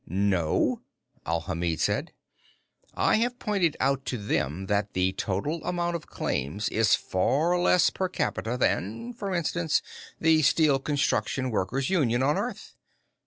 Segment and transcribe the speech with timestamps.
[0.07, 0.81] "No,"
[1.27, 2.11] Alhamid said.
[2.95, 7.59] "I have pointed out to them that the total amount of the claims is far
[7.59, 9.83] less per capita than, for instance,
[10.19, 12.73] the Steel Construction Workers' Union of Earth.